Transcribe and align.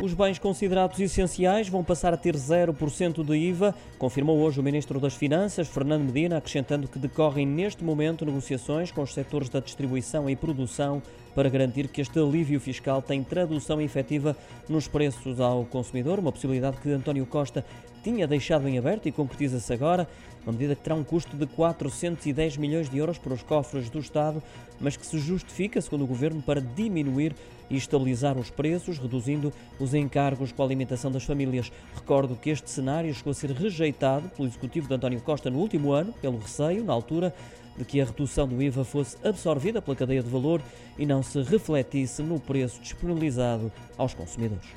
Os 0.00 0.12
bens 0.12 0.38
considerados 0.38 0.98
essenciais 1.00 1.68
vão 1.68 1.82
passar 1.82 2.12
a 2.12 2.16
ter 2.16 2.34
0% 2.34 3.24
de 3.24 3.36
IVA, 3.36 3.74
confirmou 3.96 4.38
hoje 4.38 4.60
o 4.60 4.62
Ministro 4.62 5.00
das 5.00 5.14
Finanças, 5.14 5.68
Fernando 5.68 6.04
Medina, 6.04 6.36
acrescentando 6.36 6.88
que 6.88 6.98
decorrem 6.98 7.46
neste 7.46 7.82
momento 7.82 8.26
negociações 8.26 8.90
com 8.90 9.02
os 9.02 9.14
setores 9.14 9.48
da 9.48 9.60
distribuição 9.60 10.28
e 10.28 10.36
produção 10.36 11.00
para 11.34 11.48
garantir 11.48 11.88
que 11.88 12.00
este 12.00 12.18
alívio 12.18 12.60
fiscal 12.60 13.00
tem 13.00 13.22
tradução 13.22 13.80
efetiva 13.80 14.36
nos 14.68 14.86
preços 14.86 15.40
ao 15.40 15.64
consumidor, 15.64 16.18
uma 16.18 16.32
possibilidade 16.32 16.76
que 16.78 16.90
António 16.90 17.24
Costa 17.24 17.64
tinha 18.04 18.26
deixado 18.26 18.68
em 18.68 18.78
aberto 18.78 19.08
e 19.08 19.12
concretiza-se 19.12 19.72
agora, 19.72 20.06
uma 20.44 20.52
medida 20.52 20.76
que 20.76 20.82
terá 20.82 20.94
um 20.94 21.02
custo 21.02 21.34
de 21.38 21.46
410 21.46 22.58
milhões 22.58 22.90
de 22.90 22.98
euros 22.98 23.16
para 23.16 23.32
os 23.32 23.42
cofres 23.42 23.88
do 23.88 23.98
Estado, 23.98 24.42
mas 24.78 24.94
que 24.94 25.06
se 25.06 25.18
justifica, 25.18 25.80
segundo 25.80 26.04
o 26.04 26.06
Governo, 26.06 26.42
para 26.42 26.60
diminuir 26.60 27.34
e 27.70 27.76
estabilizar 27.76 28.36
os 28.36 28.50
preços, 28.50 28.98
reduzindo 28.98 29.50
os 29.80 29.94
encargos 29.94 30.52
com 30.52 30.62
a 30.62 30.66
alimentação 30.66 31.10
das 31.10 31.24
famílias. 31.24 31.72
Recordo 31.94 32.36
que 32.36 32.50
este 32.50 32.68
cenário 32.68 33.12
chegou 33.14 33.30
a 33.30 33.34
ser 33.34 33.50
rejeitado 33.52 34.28
pelo 34.28 34.46
Executivo 34.46 34.86
de 34.86 34.94
António 34.94 35.20
Costa 35.22 35.48
no 35.48 35.58
último 35.58 35.92
ano, 35.92 36.12
pelo 36.20 36.36
receio, 36.36 36.84
na 36.84 36.92
altura, 36.92 37.34
de 37.78 37.84
que 37.86 38.00
a 38.02 38.04
redução 38.04 38.46
do 38.46 38.62
IVA 38.62 38.84
fosse 38.84 39.16
absorvida 39.26 39.80
pela 39.80 39.96
cadeia 39.96 40.22
de 40.22 40.28
valor 40.28 40.60
e 40.98 41.06
não 41.06 41.22
se 41.22 41.40
refletisse 41.42 42.22
no 42.22 42.38
preço 42.38 42.80
disponibilizado 42.82 43.72
aos 43.96 44.12
consumidores. 44.12 44.68